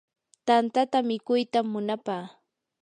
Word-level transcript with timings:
tantata 0.45 0.97
mikuytam 1.09 1.65
munapaa. 1.73 2.23